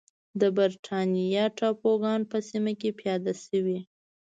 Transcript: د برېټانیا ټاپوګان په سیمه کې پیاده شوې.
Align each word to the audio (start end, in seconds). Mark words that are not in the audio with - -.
د 0.39 0.41
برېټانیا 0.57 1.45
ټاپوګان 1.57 2.21
په 2.31 2.37
سیمه 2.49 2.73
کې 2.79 2.89
پیاده 2.99 3.33
شوې. 3.45 3.79